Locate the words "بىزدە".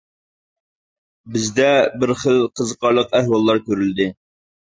1.35-1.67